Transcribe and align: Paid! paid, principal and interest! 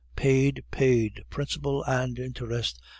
Paid! 0.15 0.63
paid, 0.71 1.23
principal 1.29 1.83
and 1.83 2.17
interest! 2.17 2.81